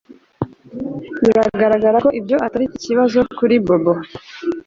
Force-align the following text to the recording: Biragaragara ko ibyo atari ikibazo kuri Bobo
Biragaragara 1.21 1.97
ko 2.05 2.09
ibyo 2.19 2.35
atari 2.45 2.65
ikibazo 2.77 3.19
kuri 3.37 3.55
Bobo 3.65 3.93